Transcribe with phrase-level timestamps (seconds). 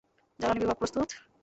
[0.39, 1.09] জ্বালানী বিভাগ, প্রস্তুত।